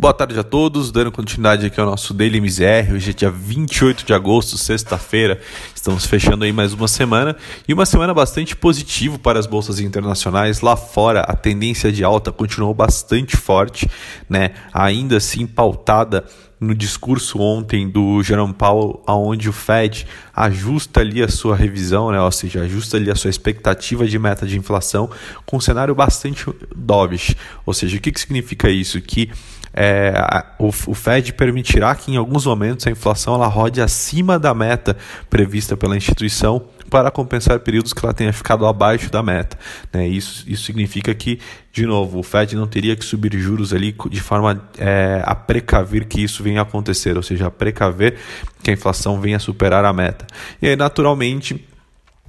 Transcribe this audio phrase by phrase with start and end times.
[0.00, 4.06] Boa tarde a todos, dando continuidade aqui ao nosso Daily MZR, hoje é dia 28
[4.06, 5.40] de agosto, sexta-feira,
[5.74, 7.34] estamos fechando aí mais uma semana,
[7.66, 12.30] e uma semana bastante positiva para as bolsas internacionais, lá fora a tendência de alta
[12.30, 13.90] continuou bastante forte,
[14.30, 16.24] né, ainda assim pautada
[16.60, 22.20] no discurso ontem do Jerome Powell, aonde o Fed ajusta ali a sua revisão, né,
[22.20, 25.08] ou seja, ajusta ali a sua expectativa de meta de inflação
[25.46, 29.00] com um cenário bastante dovish, ou seja, o que, que significa isso?
[29.00, 29.30] Que
[29.72, 30.12] é,
[30.58, 34.96] o, o, Fed permitirá que em alguns momentos a inflação ela rode acima da meta
[35.30, 39.58] prevista pela instituição para compensar períodos que ela tenha ficado abaixo da meta.
[39.92, 40.06] Né?
[40.06, 41.38] Isso, isso significa que,
[41.72, 46.06] de novo, o Fed não teria que subir juros ali de forma é, a precaver
[46.06, 48.16] que isso venha a acontecer, ou seja, a precaver
[48.62, 50.26] que a inflação venha a superar a meta.
[50.60, 51.64] E aí, naturalmente,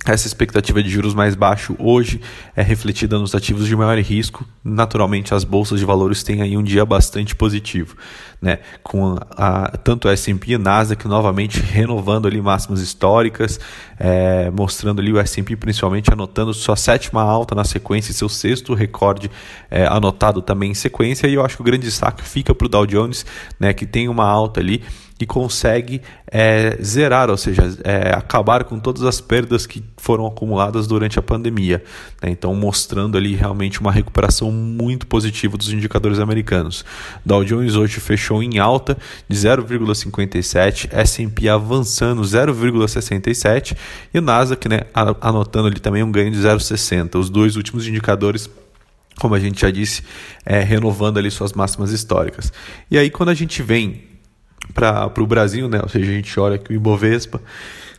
[0.06, 2.22] essa expectativa de juros mais baixo hoje
[2.56, 4.46] é refletida nos ativos de maior risco.
[4.64, 7.98] Naturalmente, as bolsas de valores têm aí um dia bastante positivo,
[8.42, 8.60] né?
[8.82, 13.60] Com a, a tanto a S&P e Nasdaq novamente renovando ali máximas históricas,
[14.00, 18.74] é, mostrando ali o S&P principalmente anotando sua sétima alta na sequência e seu sexto
[18.74, 19.30] recorde
[19.70, 21.28] é, anotado também em sequência.
[21.28, 23.26] E eu acho que o grande destaque fica para o Dow Jones,
[23.60, 23.74] né?
[23.74, 24.82] Que tem uma alta ali
[25.20, 30.88] e consegue é, zerar, ou seja, é, acabar com todas as perdas que foram acumuladas
[30.88, 31.84] durante a pandemia.
[32.22, 32.30] Né?
[32.30, 36.86] Então, mostrando ali realmente uma recuperação muito positiva dos indicadores americanos.
[37.26, 38.98] Dow Jones hoje fechou em alta
[39.28, 43.76] de 0,57, S&P avançando 0,67
[44.14, 44.82] e o Nasdaq né,
[45.20, 47.20] anotando ali também um ganho de 0,60.
[47.20, 48.50] Os dois últimos indicadores
[49.20, 50.02] como a gente já disse,
[50.46, 52.54] é, renovando ali suas máximas históricas.
[52.90, 54.09] E aí, quando a gente vem
[54.74, 55.80] para o Brasil, né?
[55.82, 57.42] ou seja, a gente olha que o Ibovespa,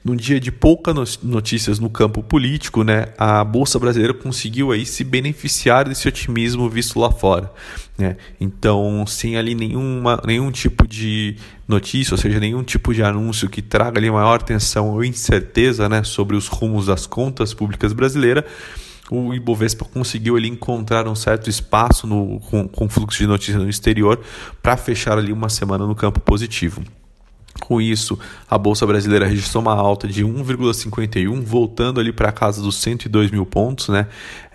[0.05, 5.05] num dia de poucas notícias no campo político, né, a Bolsa Brasileira conseguiu aí se
[5.05, 7.53] beneficiar desse otimismo visto lá fora.
[7.99, 8.17] Né?
[8.41, 11.37] Então, sem ali nenhuma, nenhum tipo de
[11.69, 16.03] notícia, ou seja, nenhum tipo de anúncio que traga ali maior tensão ou incerteza né,
[16.03, 18.45] sobre os rumos das contas públicas brasileiras,
[19.11, 23.69] o Ibovespa conseguiu ali encontrar um certo espaço no, com, com fluxo de notícias no
[23.69, 24.21] exterior
[24.63, 26.83] para fechar ali uma semana no campo positivo.
[27.61, 32.77] Com isso, a Bolsa Brasileira registrou uma alta de 1,51, voltando ali para casa dos
[32.77, 34.07] 102 mil pontos, né?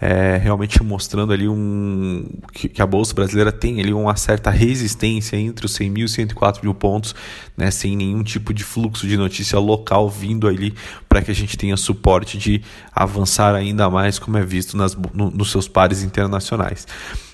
[0.01, 5.37] É, realmente mostrando ali um, que, que, a Bolsa Brasileira tem ali uma certa resistência
[5.37, 7.15] entre os 100 mil e 104 mil pontos,
[7.55, 7.71] né?
[7.71, 10.73] Sem nenhum tipo de fluxo de notícia local vindo ali
[11.07, 12.61] para que a gente tenha suporte de
[12.93, 16.85] avançar ainda mais, como é visto nas, no, nos seus pares internacionais.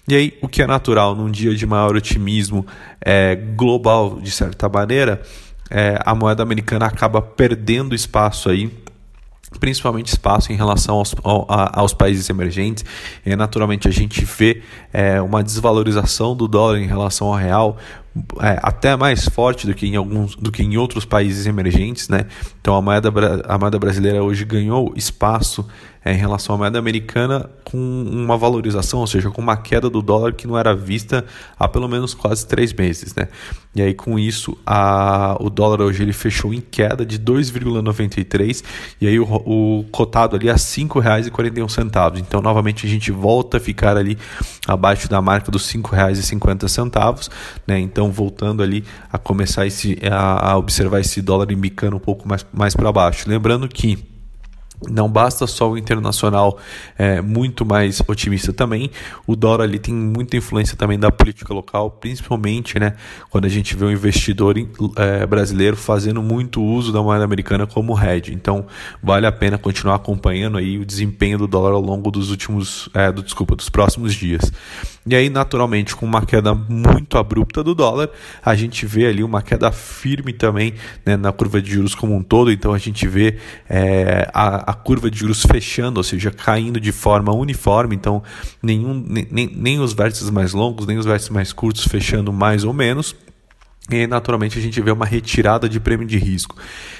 [0.07, 2.65] E aí, o que é natural num dia de maior otimismo
[2.99, 5.21] é, global, de certa maneira,
[5.69, 8.69] é, a moeda americana acaba perdendo espaço aí
[9.59, 12.85] principalmente espaço em relação aos, aos países emergentes.
[13.25, 14.61] E naturalmente a gente vê
[14.93, 17.77] é, uma desvalorização do dólar em relação ao real,
[18.41, 22.25] é, até mais forte do que em alguns do que em outros países emergentes, né?
[22.59, 23.09] Então a moeda,
[23.47, 25.65] a moeda brasileira hoje ganhou espaço
[26.03, 30.01] é, em relação à moeda americana com uma valorização, ou seja, com uma queda do
[30.01, 31.23] dólar que não era vista
[31.57, 33.27] há pelo menos quase três meses, né?
[33.73, 38.63] E aí com isso a, o dólar hoje ele fechou em queda de 2,93
[38.99, 42.19] e aí o, o cotado ali a R$ 5,41.
[42.19, 44.17] Então novamente a gente volta a ficar ali
[44.67, 47.29] abaixo da marca dos R$ 5,50,
[47.65, 47.79] né?
[47.79, 52.27] Então então voltando ali a começar esse, a, a observar esse dólar embicando um pouco
[52.27, 53.29] mais, mais para baixo.
[53.29, 54.11] Lembrando que
[54.89, 56.57] não basta só o internacional
[56.97, 58.89] é, muito mais otimista também,
[59.27, 62.95] o dólar ali tem muita influência também da política local, principalmente né,
[63.29, 64.55] quando a gente vê o um investidor
[64.95, 68.33] é, brasileiro fazendo muito uso da moeda americana como hedge.
[68.33, 68.65] Então
[69.03, 73.11] vale a pena continuar acompanhando aí o desempenho do dólar ao longo dos últimos, é,
[73.11, 74.51] do, desculpa, dos próximos dias.
[75.05, 78.09] E aí, naturalmente, com uma queda muito abrupta do dólar,
[78.43, 80.75] a gente vê ali uma queda firme também
[81.05, 82.51] né, na curva de juros como um todo.
[82.51, 83.37] Então a gente vê
[83.69, 88.21] é, a a curva de juros fechando, ou seja, caindo de forma uniforme, então
[88.61, 92.73] nenhum, nem, nem os vértices mais longos, nem os vértices mais curtos fechando mais ou
[92.73, 93.15] menos.
[93.91, 96.55] E naturalmente a gente vê uma retirada de prêmio de risco.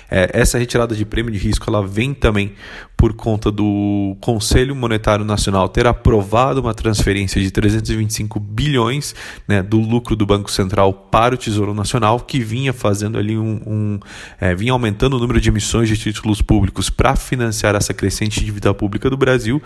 [0.10, 2.54] É, essa retirada de prêmio de risco ela vem também
[2.98, 9.16] por conta do Conselho Monetário Nacional ter aprovado uma transferência de 325 bilhões
[9.48, 13.60] né, do lucro do Banco Central para o Tesouro Nacional, que vinha fazendo ali um,
[13.66, 14.00] um
[14.40, 18.74] é, vinha aumentando o número de emissões de títulos públicos para financiar essa crescente dívida
[18.74, 19.62] pública do Brasil,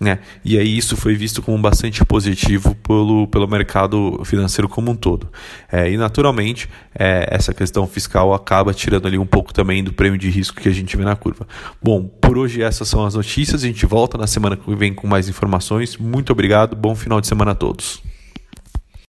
[0.00, 0.20] né?
[0.44, 5.28] E aí isso foi visto como bastante positivo pelo, pelo mercado financeiro como um todo.
[5.70, 6.67] É, e naturalmente
[6.98, 10.68] é, essa questão fiscal acaba tirando ali um pouco também do prêmio de risco que
[10.68, 11.46] a gente vê na curva.
[11.82, 13.62] Bom, por hoje essas são as notícias.
[13.62, 15.96] A gente volta na semana que vem com mais informações.
[15.96, 16.74] Muito obrigado.
[16.74, 18.07] Bom final de semana a todos.